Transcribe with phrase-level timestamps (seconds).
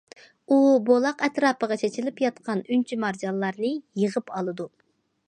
[0.53, 0.55] ئۇ
[0.87, 4.71] بولاق ئەتراپىغا چېچىلىپ ياتقان ئۈنچە- مارجانلارنى يېغىپ ئالىدۇ.